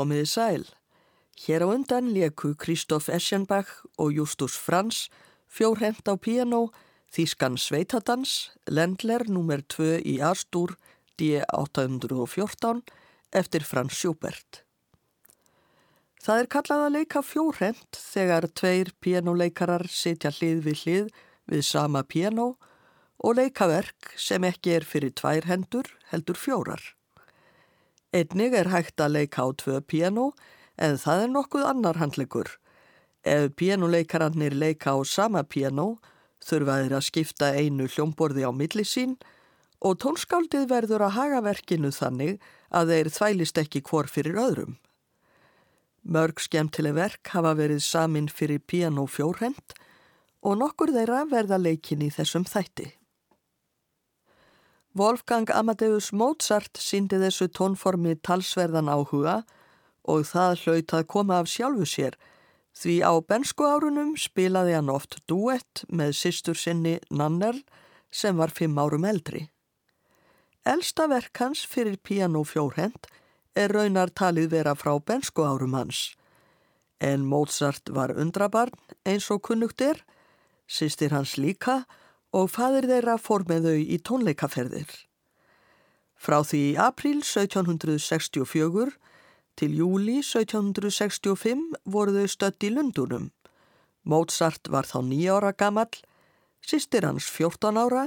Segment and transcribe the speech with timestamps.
[0.00, 0.62] Komiði sæl.
[1.44, 3.68] Hér á undan leku Kristóf Eschenbach
[4.00, 5.10] og Justus Frans
[5.44, 6.70] fjórhend á piano,
[7.12, 9.60] Þískan Sveitadans, Lendler nr.
[9.68, 10.72] 2 í Astúr,
[11.20, 12.80] D814,
[13.28, 14.62] eftir Frans Schubert.
[16.24, 21.12] Það er kallað að leika fjórhend þegar tveir pianoleikarar sitja hlið við hlið
[21.52, 22.54] við sama piano
[23.20, 26.80] og leika verk sem ekki er fyrir tvær hendur heldur fjórar.
[28.10, 30.32] Einnig er hægt að leika á tvö piano
[30.74, 32.48] en það er nokkuð annar handlegur.
[33.22, 36.00] Ef pianoleikarannir leika á sama piano
[36.42, 39.14] þurfa þeir að skipta einu hljómborði á milli sín
[39.78, 42.40] og tónskáldið verður að haga verkinu þannig
[42.74, 44.78] að þeir þvælist ekki hvor fyrir öðrum.
[46.02, 49.76] Mörg skemmtileg verk hafa verið samin fyrir piano fjórhend
[50.42, 52.90] og nokkur þeirra verða leikin í þessum þætti.
[54.92, 59.36] Wolfgang Amadeus Mozart síndi þessu tónformi talsverðan áhuga
[60.10, 62.16] og það hlaut að koma af sjálfu sér
[62.74, 67.60] því á bensku árunum spilaði hann oft duett með sýstur sinni Nannel
[68.10, 69.44] sem var fimm árum eldri.
[70.66, 73.06] Elsta verk hans fyrir piano fjórhend
[73.54, 76.16] er raunar talið vera frá bensku árum hans.
[76.98, 78.74] En Mozart var undrabarn
[79.06, 80.02] eins og kunnugt er,
[80.66, 81.99] sýstir hans líka og
[82.46, 84.90] fadir þeirra fór með þau í tónleikaferðir.
[86.20, 88.98] Frá því í april 1764
[89.60, 93.26] Til júli 1765 voru þau stött í Lundunum.
[94.08, 95.90] Mozart var þá nýjára gammal,
[96.64, 98.06] sýstir hans 14 ára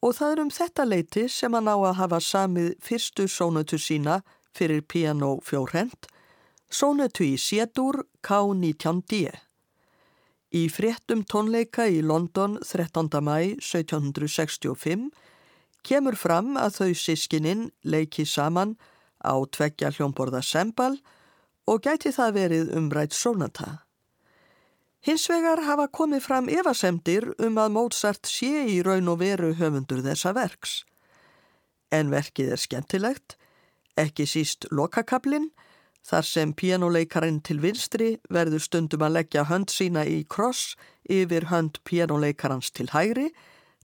[0.00, 4.22] og það er um þetta leiti sem hann á að hafa samið fyrstu sónötu sína
[4.56, 6.08] fyrir piano fjórhend,
[6.72, 9.28] sónötu í Sétur K19D.
[10.50, 13.06] Í fréttum tónleika í London 13.
[13.22, 15.04] mæ 1765
[15.86, 18.72] kemur fram að þau sískininn leiki saman
[19.22, 20.96] á tveggja hljómborða sembal
[21.70, 23.84] og gæti það verið umrætt sónata.
[25.06, 30.02] Hins vegar hafa komið fram evasemdir um að Mozart sé í raun og veru höfundur
[30.02, 30.80] þessa verks.
[31.94, 33.38] En verkið er skemmtilegt,
[33.94, 35.52] ekki síst lokakablin,
[36.06, 40.74] þar sem pianoleikarin til vinstri verður stundum að leggja hönd sína í kross
[41.08, 43.30] yfir hönd pianoleikarans til hægri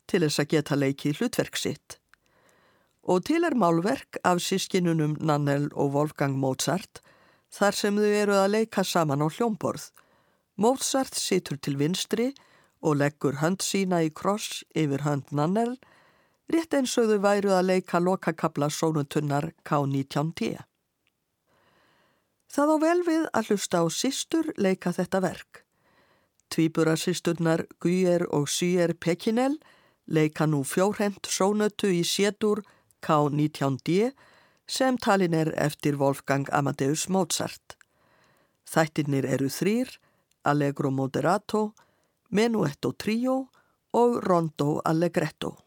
[0.07, 2.01] til þess að geta leikið hlutverk sitt
[3.07, 7.01] og til er málverk af sískinunum Nannel og Wolfgang Mozart
[7.55, 9.91] þar sem þau eru að leika saman á hljómborð.
[10.59, 12.33] Mozart situr til vinstri
[12.83, 15.77] og leggur hönd sína í kross yfir hönd Nannel,
[16.51, 20.57] rétt eins og þau væru að leika lokakabla sónutunnar K19T.
[22.57, 25.59] Það á vel við að hlusta á sístur leika þetta verk.
[26.49, 29.59] Tvíbura sísturnar Guyer og Syr Pekinel
[30.09, 32.63] leika nú fjórhend sónutu í sétur
[33.05, 34.15] K19D
[34.65, 37.77] sem talin er eftir Wolfgang Amadeus Mozart.
[38.65, 39.93] Þættirnir eru þrýr,
[40.49, 41.75] Allegro Moderato,
[42.33, 43.37] Menuetto Trio
[43.93, 45.59] og Rondo Allegretto.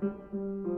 [0.00, 0.77] Música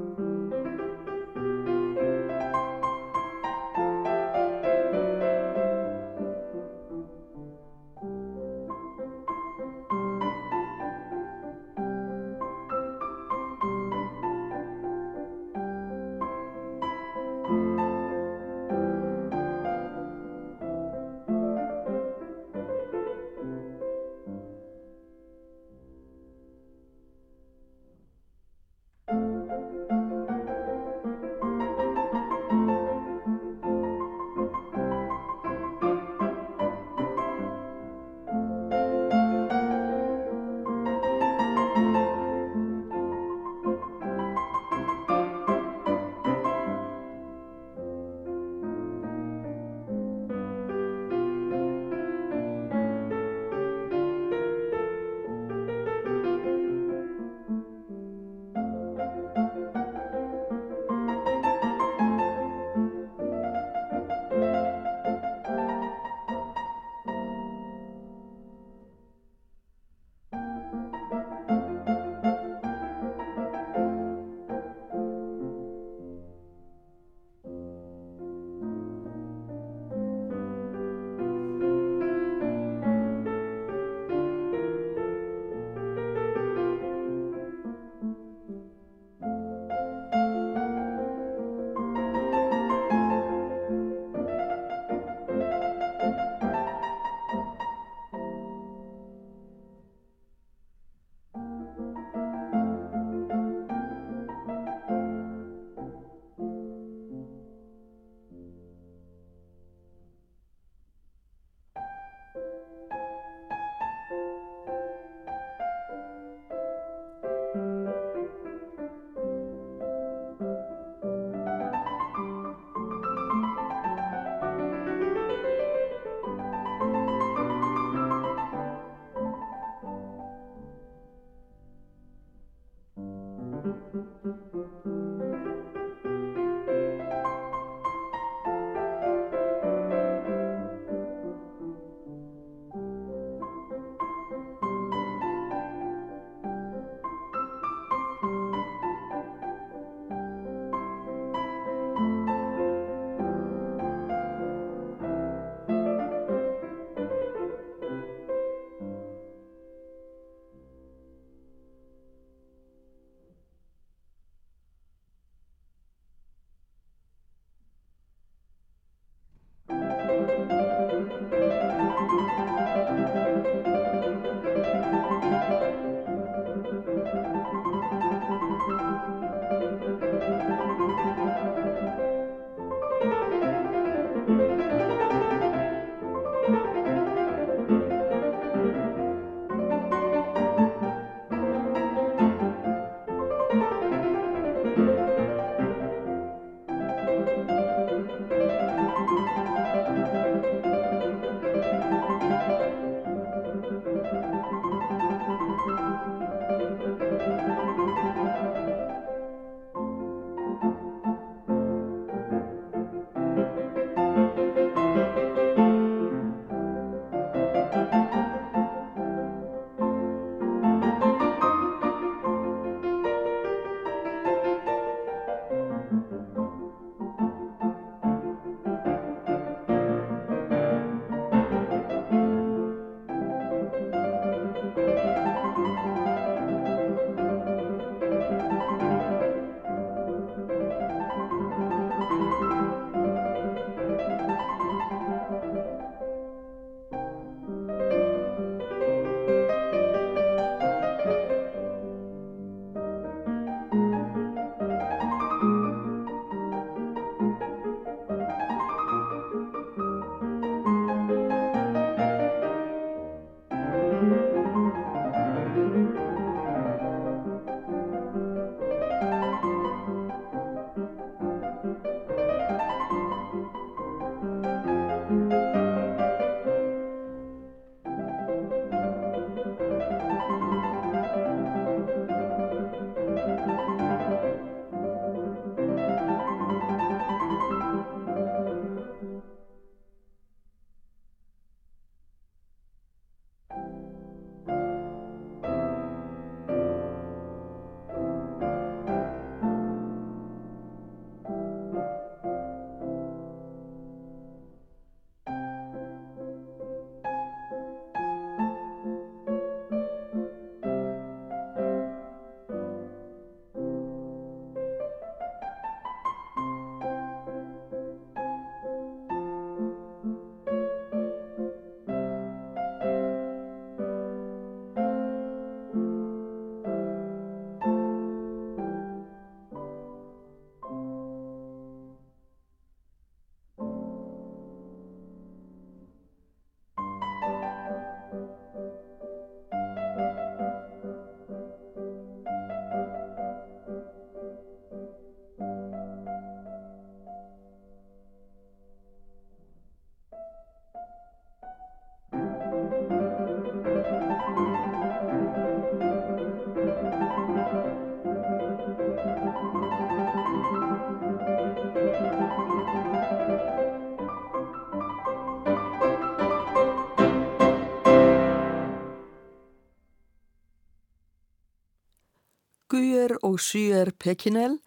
[372.70, 374.60] Guyer og Syr Pekinel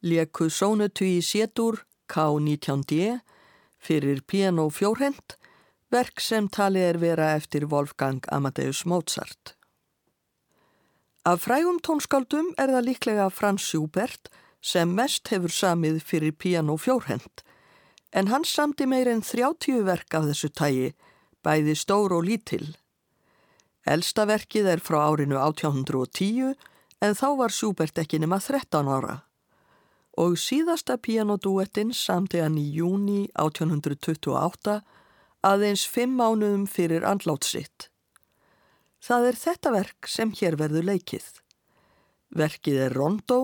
[0.00, 3.18] leku sónutu í sétur K19D
[3.76, 5.36] fyrir piano fjórhend,
[5.92, 9.54] verk sem tali er vera eftir Wolfgang Amadeus Mozart.
[11.28, 14.32] Af frægum tónskáldum er það líklega Franz Schubert
[14.64, 17.44] sem mest hefur samið fyrir piano fjórhend,
[18.16, 20.94] en hann samti meir en 30 verk af þessu tægi,
[21.44, 22.72] bæði stór og lítill.
[23.84, 26.56] Elsta verkið er frá árinu 1810
[27.00, 29.20] en þá var Schubert ekki nema 13 ára.
[30.20, 34.80] Og síðasta pianodúettinn samti hann í júni 1828
[35.46, 37.88] aðeins fimm mánuðum fyrir andlátt sitt.
[39.00, 41.28] Það er þetta verk sem hér verður leikið.
[42.36, 43.40] Verkið er Rondo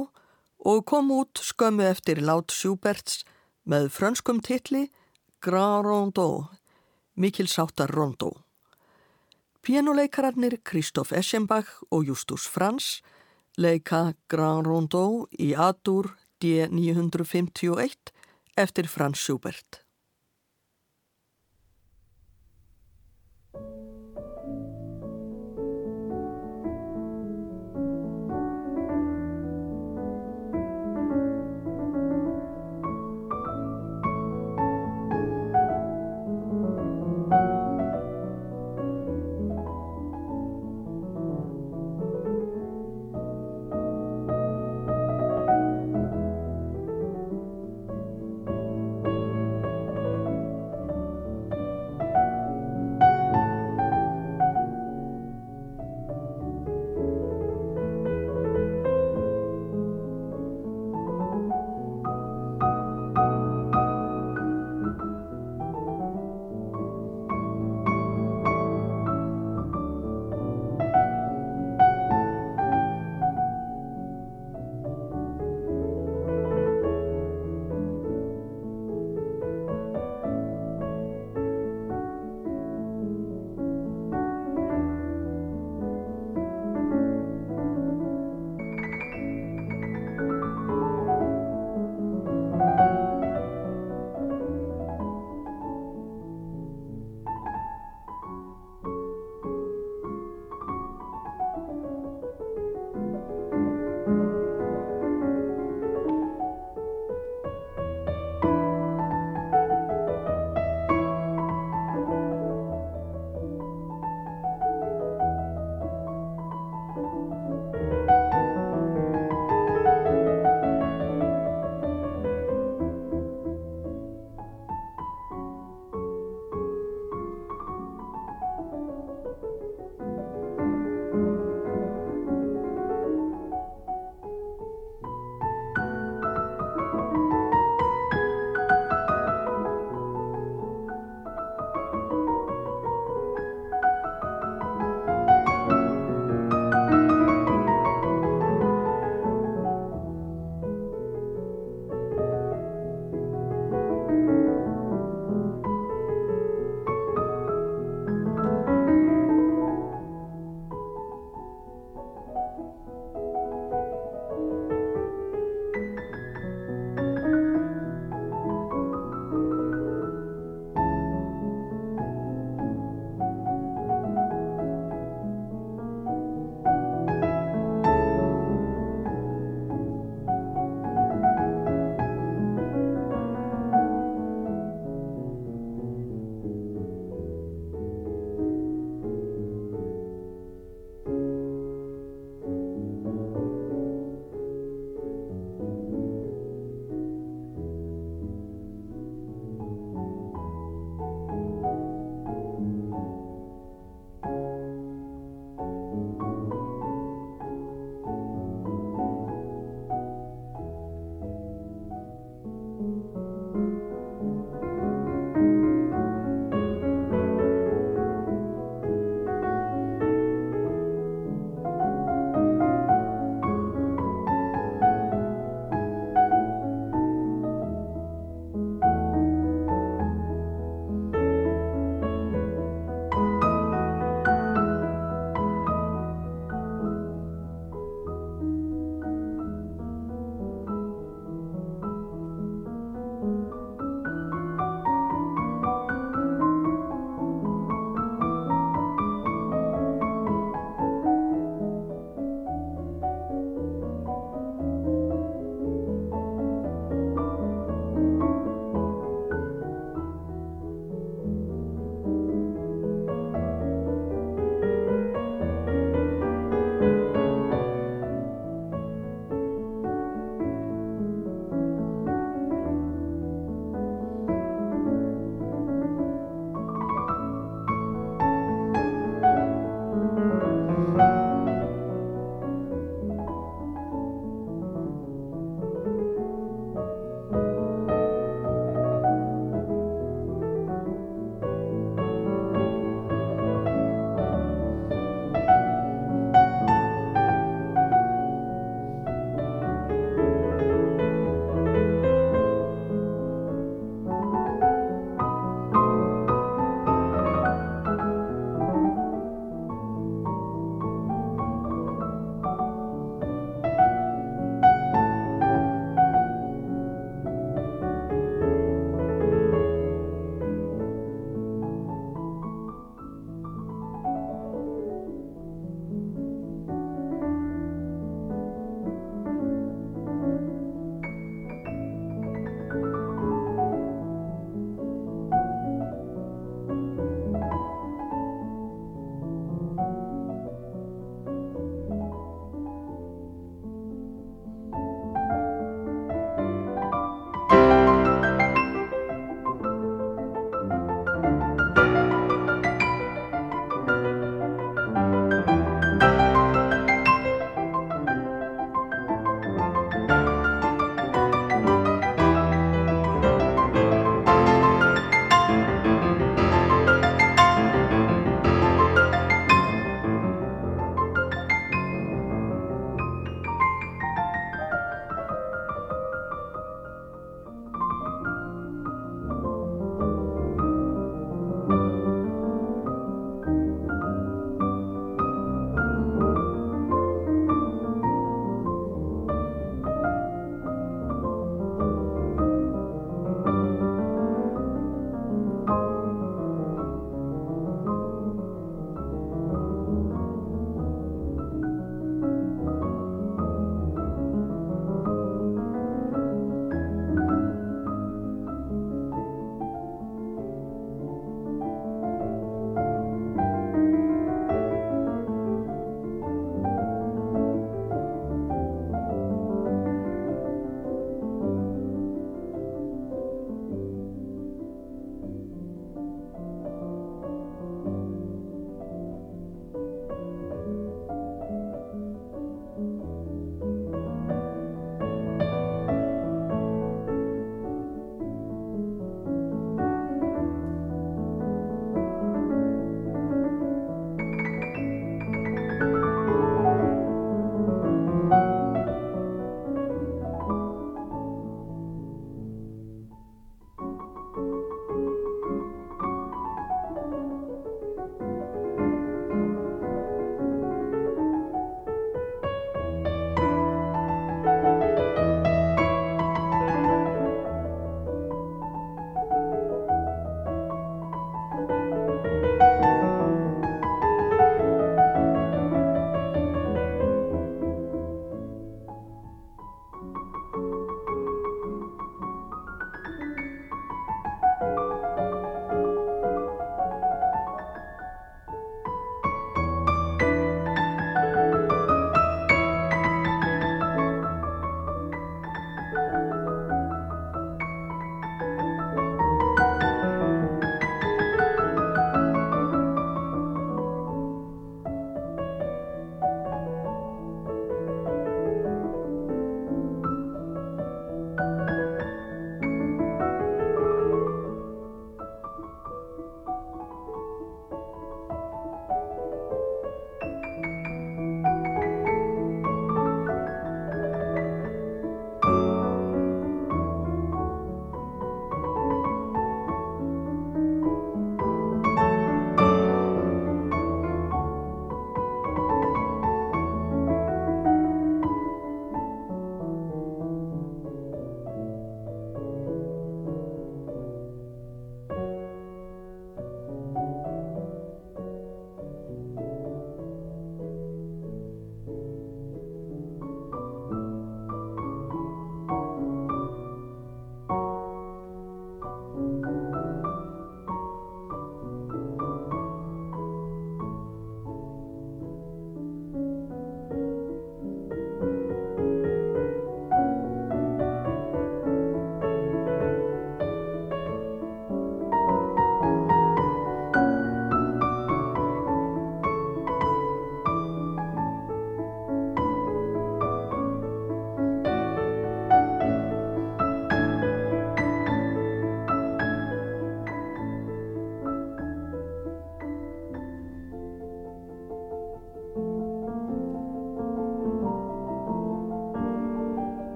[0.66, 3.24] og kom út skömmu eftir lát Schuberts
[3.64, 4.90] með frönskum titli
[5.40, 6.50] Grand Rondo,
[7.14, 8.32] Mikil Sáttar Rondo.
[9.64, 13.00] Pianoleikararnir Kristóf Eschenbach og Justus Frans
[13.56, 18.12] leika Grand Rondo í Adur D951
[18.56, 19.86] eftir Frans Schubert.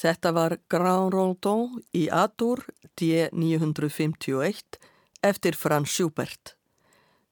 [0.00, 2.62] Þetta var Grand Rondon í Adur
[2.96, 4.78] D951
[5.20, 6.54] eftir Franz Schubert.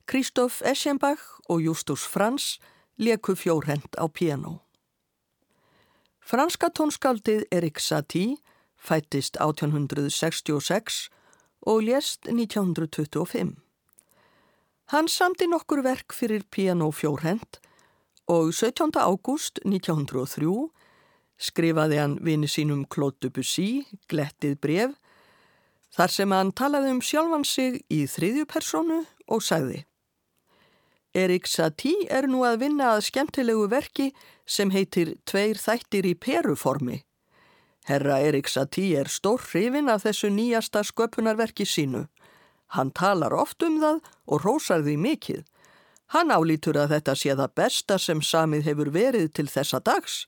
[0.05, 2.59] Kristóf Eschenbach og Justus Frans
[3.01, 4.59] leku fjórhend á piano.
[6.21, 8.37] Franska tónskaldið Erik Satie
[8.77, 11.09] fættist 1866
[11.65, 13.57] og lést 1925.
[14.93, 17.63] Hann samti nokkur verk fyrir piano fjórhend
[18.29, 18.93] og 17.
[19.01, 20.69] ágúst 1903
[21.39, 24.97] skrifaði hann vini sínum Claude Debussy, Glettið bref,
[25.95, 29.85] þar sem hann talaði um sjálfan sig í þriðju personu og sagði
[31.17, 34.11] Erik Satie er nú að vinna að skemmtilegu verki
[34.47, 37.01] sem heitir Tveir þættir í peruformi.
[37.89, 42.05] Herra Erik Satie er stór hrifin af þessu nýjasta sköpunarverki sínu.
[42.77, 45.45] Hann talar oft um það og rósar því mikið.
[46.13, 50.27] Hann álítur að þetta sé það besta sem samið hefur verið til þessa dags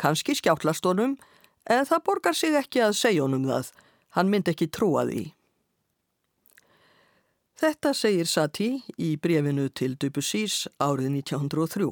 [0.00, 1.18] kannski skjáttlast honum,
[1.68, 3.70] en það borgar sig ekki að segja honum það.
[4.16, 5.26] Hann myndi ekki trúa því.
[7.60, 11.90] Þetta segir Sati í brefinu til Debussys árið 1903.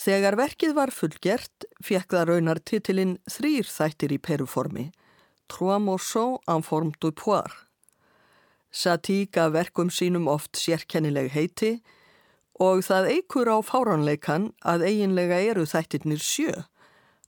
[0.00, 4.86] Þegar verkið var fullgert, fekk það raunar titilinn þrýr þættir í peruformi,
[5.50, 7.66] Trois morceaux en forme de poire.
[8.70, 11.72] Sati gaf verkum sínum oft sérkennileg heiti
[12.54, 16.52] og það eikur á fáránleikan að eiginlega eru þættirnir sjö.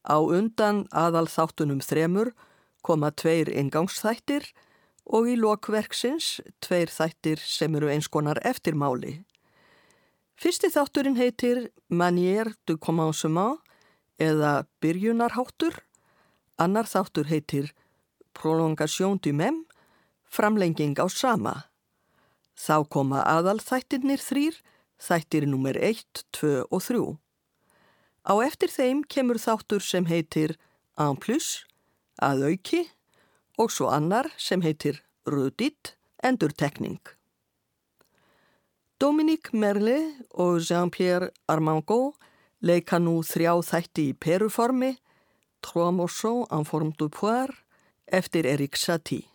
[0.02, 2.32] Á undan aðal þáttunum þremur
[2.82, 4.48] koma tveir ingangsþættir
[5.06, 9.22] og í lokverksins tveir þættir sem eru einskonar eftirmáli.
[10.38, 13.60] Fyrsti þátturinn heitir Manière du commencement
[14.18, 15.76] eða Byrjunarháttur,
[16.58, 17.70] annar þáttur heitir
[18.34, 19.66] Prolongation du même,
[20.24, 21.68] framlenging á sama.
[22.56, 24.56] Þá koma aðal þættirnir þrýr,
[24.98, 27.02] þættir nummer 1, 2 og 3.
[28.22, 30.56] Á eftir þeim kemur þáttur sem heitir
[31.00, 31.64] En plus,
[32.20, 32.82] að auki
[33.58, 37.00] og svo annar sem heitir Rudit, endurtekning.
[39.00, 42.14] Dominique Merle og Jean-Pierre Armango
[42.62, 44.92] leika nú þrjá þætti í peruformi,
[45.62, 47.54] Trois morceaux en forme de poire,
[48.06, 49.31] eftir Erik Satie.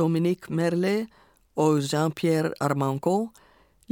[0.00, 1.10] Dominique Merle
[1.60, 3.30] og Jean-Pierre Armango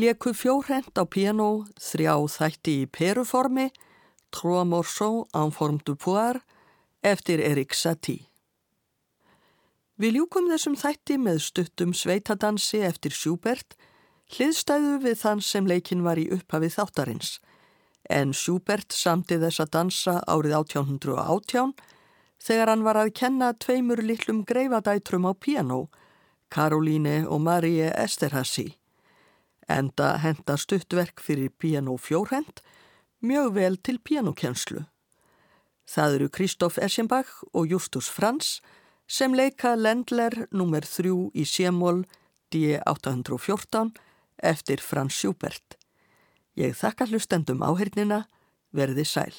[0.00, 3.68] leku fjórhend á piano þrjá þætti í peruformi,
[4.32, 6.40] Trois morceaux en forme du poire,
[7.02, 8.28] eftir Erik Satie.
[9.98, 13.74] Við ljúkum þessum þætti með stuttum sveitadansi eftir Schubert,
[14.32, 17.30] hliðstæðu við þann sem leikin var í upphafið þáttarins.
[18.08, 21.74] En Schubert samti þessa dansa árið 1818
[22.42, 25.88] þegar hann var að kenna tveimur litlum greifadætrum á piano,
[26.48, 28.72] Karolíne og Marie Esterhazy.
[29.68, 32.62] Enda henda stuttverk fyrir piano fjórhend,
[33.20, 34.86] mjög vel til pianokenslu.
[35.88, 38.58] Það eru Kristóf Eschenbach og Justus Frans
[39.08, 40.84] sem leika Lendler nr.
[40.84, 42.04] 3 í Sémól
[42.52, 43.94] D814
[44.38, 45.78] eftir Frans Schubert.
[46.56, 48.26] Ég þakka hlustendum áhernina,
[48.72, 49.34] verði sæl.